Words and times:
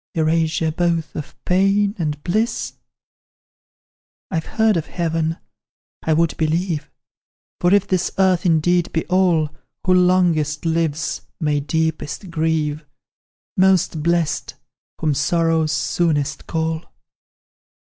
Erasure 0.15 0.71
both 0.71 1.15
of 1.15 1.35
pain 1.45 1.93
and 1.99 2.23
bliss? 2.23 2.73
"I've 4.31 4.47
heard 4.47 4.75
of 4.75 4.87
heaven 4.87 5.37
I 6.01 6.13
would 6.13 6.35
believe; 6.37 6.89
For 7.59 7.71
if 7.71 7.85
this 7.85 8.09
earth 8.17 8.43
indeed 8.43 8.91
be 8.93 9.05
all, 9.09 9.51
Who 9.85 9.93
longest 9.93 10.65
lives 10.65 11.21
may 11.39 11.59
deepest 11.59 12.31
grieve; 12.31 12.83
Most 13.55 14.01
blest, 14.01 14.55
whom 14.99 15.13
sorrows 15.13 15.71
soonest 15.71 16.47
call. 16.47 16.81